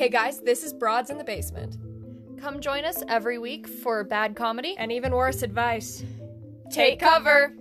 [0.00, 1.76] Hey guys, this is Broads in the Basement.
[2.40, 6.02] Come join us every week for bad comedy And even worse advice.
[6.72, 7.52] Take cover!